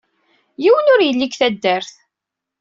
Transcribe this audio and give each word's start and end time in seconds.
Yiwen 0.63 0.91
ur 0.93 1.01
yelli 1.03 1.25
deg 1.27 1.33
taddart. 1.39 1.93